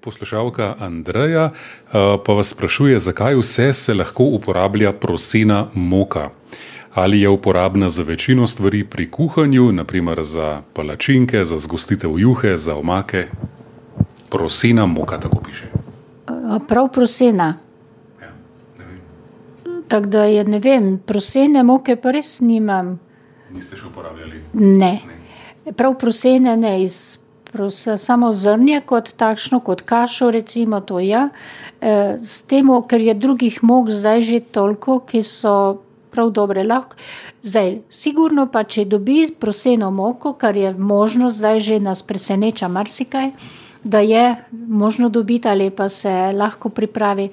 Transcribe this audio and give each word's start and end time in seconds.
Poslušalka 0.00 0.74
Andreja 0.78 1.50
pa 2.24 2.32
vas 2.32 2.48
sprašuje, 2.48 2.98
zakaj 2.98 3.34
vse 3.34 3.72
se 3.72 3.94
lahko 3.94 4.24
uporablja 4.24 4.92
prosena 4.92 5.66
moka. 5.74 6.30
Ali 6.94 7.20
je 7.20 7.28
uporabna 7.28 7.88
za 7.88 8.02
večino 8.02 8.46
stvari 8.46 8.84
pri 8.84 9.10
kuhanju, 9.10 9.72
naprimer 9.72 10.22
za 10.22 10.62
palačinke, 10.72 11.44
za 11.44 11.58
zgostitev 11.58 12.18
juhe, 12.18 12.56
za 12.56 12.76
omake? 12.76 13.26
Prosena 14.30 14.86
moka, 14.86 15.20
tako 15.20 15.40
piše. 15.40 15.66
Prav 16.68 16.88
prosena? 16.92 17.54
Ja, 18.20 18.28
ne. 18.78 18.96
Tako 19.88 20.06
da 20.06 20.24
je, 20.24 20.44
ne 20.44 20.58
vem, 20.58 20.98
prosene 20.98 21.62
moke 21.62 21.96
pa 21.96 22.10
res 22.10 22.40
nimam. 22.40 22.98
Niste 23.52 23.76
še 23.76 23.86
uporabljali? 23.86 24.42
Ne. 24.52 25.00
Prav 25.76 25.94
prosene 25.98 26.56
ne, 26.56 26.82
iz 26.82 27.18
samo 27.96 28.32
zrnje 28.32 28.80
kot 28.86 29.12
takšno, 29.16 29.60
kot 29.60 29.82
kašo 29.82 30.30
recimo, 30.30 30.80
to 30.80 31.00
ja. 31.00 31.28
s 32.22 32.42
tem, 32.42 32.68
ker 32.88 33.00
je 33.00 33.14
drugih 33.14 33.62
mok 33.62 33.90
zdaj 33.90 34.22
že 34.22 34.40
toliko, 34.40 35.00
ki 35.00 35.22
so 35.22 35.82
prav 36.10 36.30
dobre. 36.30 36.64
Lahko, 36.64 36.96
zdaj, 37.42 37.78
sigurno 37.90 38.48
pa, 38.50 38.64
če 38.64 38.84
dobi 38.84 39.28
proseno 39.40 39.90
moko, 39.90 40.34
kar 40.34 40.56
je 40.56 40.74
možno, 40.74 41.30
zdaj 41.30 41.60
že 41.60 41.80
nas 41.80 42.02
preseneča 42.02 42.68
marsikaj, 42.68 43.30
da 43.84 44.00
je 44.00 44.36
možno 44.52 45.08
dobiti 45.08 45.48
ali 45.48 45.70
pa 45.70 45.88
se 45.88 46.32
lahko 46.34 46.68
pripravi. 46.68 47.30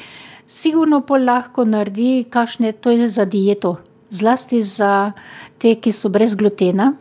Sigurno 0.48 1.02
pol 1.02 1.26
lahko 1.26 1.66
naredi 1.66 2.26
kakšne, 2.30 2.72
to 2.72 2.91
je 2.91 3.10
za 3.10 3.26
dieto. 3.26 3.77
Zlasti 4.10 4.62
za 4.62 5.12
te, 5.58 5.76
ki 5.76 5.91
so 5.91 6.10
brez 6.10 6.36
glutena, 6.36 6.94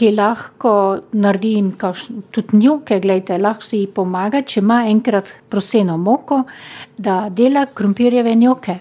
ki 0.00 0.14
lahko 0.16 0.72
naredi 1.12 1.50
jim 1.58 1.72
tudi 2.32 2.56
njuke, 2.56 3.00
glejte, 3.04 3.36
lahko 3.38 3.66
si 3.68 3.82
pomaga, 3.94 4.40
če 4.40 4.62
ima 4.62 4.78
enkrat 4.88 5.28
proseno 5.52 5.98
moko, 6.00 6.44
da 6.96 7.26
dela 7.28 7.66
krompirjeve 7.66 8.34
njuke. 8.34 8.78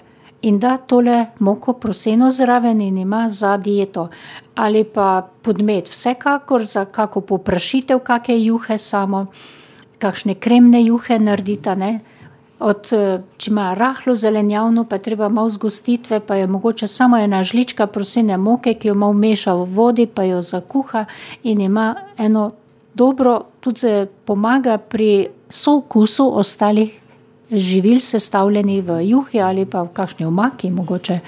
In 0.48 0.56
da 0.64 0.78
tole 0.78 1.18
moko 1.44 1.74
proseno 1.76 2.30
zraven 2.32 2.80
in 2.82 2.98
ima 2.98 3.26
za 3.30 3.58
dieto. 3.58 4.06
Ali 4.56 4.86
pa 4.88 5.28
podmet, 5.44 5.90
vsekakor 5.92 6.64
za 6.64 6.86
kako 6.86 7.22
poprašitev 7.22 8.00
kake 8.00 8.38
juhe 8.40 8.78
samo, 8.78 9.26
kakšne 10.00 10.38
kremne 10.40 10.80
juhe 10.86 11.20
narediti, 11.20 11.70
a 11.70 11.76
ne. 11.76 11.92
Od, 12.60 12.90
če 13.38 13.52
ima 13.52 13.74
rahlo 13.74 14.16
zelenjavno, 14.16 14.84
pa 14.84 14.98
je 14.98 15.02
treba 15.02 15.30
malo 15.30 15.50
zgostitve, 15.50 16.20
pa 16.20 16.36
je 16.36 16.48
mogoče 16.48 16.88
samo 16.88 17.18
ena 17.18 17.44
žlička 17.44 17.88
prosene 17.88 18.38
moke, 18.38 18.74
ki 18.74 18.92
jo 18.92 18.96
malo 18.96 19.16
vmeša 19.16 19.54
v 19.56 19.68
vodi, 19.76 20.06
pa 20.08 20.26
jo 20.28 20.42
zakuha 20.42 21.06
in 21.44 21.62
ima 21.62 21.94
eno 22.18 22.52
dobro, 22.94 23.42
tudi 23.60 24.06
pomaga 24.26 24.78
pri 24.78 25.30
sookusu 25.50 26.28
ostalih 26.40 27.00
živil, 27.52 28.00
sestavljenih 28.00 28.84
v 28.84 29.00
juhi 29.10 29.42
ali 29.42 29.66
pa 29.66 29.82
v 29.84 29.94
kakšni 29.94 30.26
omaki 30.26 30.72
mogoče. 30.72 31.20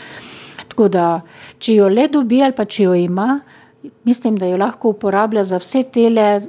Tako 0.68 0.88
da, 0.88 1.22
če 1.60 1.76
jo 1.76 1.88
le 1.90 2.08
dobi 2.08 2.42
ali 2.44 2.56
pa 2.56 2.66
če 2.66 2.84
jo 2.84 2.94
ima, 2.96 3.40
mislim, 4.04 4.38
da 4.38 4.46
jo 4.46 4.58
lahko 4.58 4.94
uporablja 4.94 5.44
za 5.44 5.58
vse 5.58 5.84
tele 5.84 6.42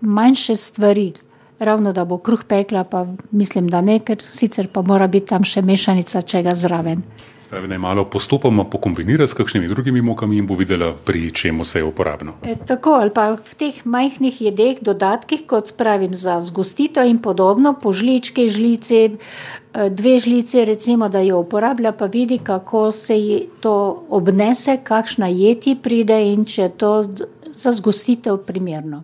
manjše 0.00 0.56
stvari. 0.56 1.12
Ravno, 1.58 1.92
da 1.92 2.04
bo 2.04 2.18
kruh 2.18 2.44
pekla, 2.44 2.84
pa 2.84 3.06
mislim, 3.30 3.66
da 3.68 3.80
ne, 3.80 3.98
ker 3.98 4.22
sicer 4.22 4.68
pa 4.72 4.82
mora 4.82 5.08
biti 5.10 5.26
tam 5.26 5.42
še 5.44 5.62
mešanica 5.62 6.22
čega 6.22 6.54
zraven. 6.54 7.02
Se 7.42 7.50
pravi, 7.50 7.66
naj 7.72 7.80
malo 7.82 8.04
postopoma 8.06 8.62
pokombinira 8.70 9.26
s 9.26 9.34
kakšnimi 9.34 9.66
drugimi 9.68 10.02
mokami 10.02 10.38
in 10.38 10.46
bo 10.46 10.54
videla, 10.54 10.92
pri 10.92 11.32
čem 11.34 11.58
vse 11.58 11.82
je 11.82 11.88
uporabno. 11.88 12.36
tako, 12.66 12.94
ali 13.02 13.10
pa 13.10 13.32
v 13.34 13.58
teh 13.58 13.82
majhnih 13.84 14.40
jedeh, 14.46 14.78
dodatkih, 14.82 15.42
kot 15.50 15.74
pravim, 15.74 16.14
za 16.14 16.38
zgostitev 16.40 17.10
in 17.10 17.18
podobno, 17.18 17.74
po 17.82 17.92
žlički, 17.92 18.46
žlici, 18.48 19.18
dve 19.74 20.18
žlici 20.18 20.64
recimo, 20.64 21.08
da 21.08 21.26
jo 21.26 21.42
uporablja, 21.42 21.92
pa 21.92 22.06
vidi, 22.06 22.38
kako 22.38 22.90
se 22.94 23.18
ji 23.18 23.48
to 23.60 24.04
obnese, 24.08 24.78
kakšna 24.84 25.26
jed 25.26 25.66
ji 25.66 25.74
pride 25.74 26.22
in 26.30 26.46
če 26.46 26.62
je 26.62 26.70
to 26.70 26.94
za 27.50 27.72
zgostitev 27.72 28.44
primerno. 28.46 29.02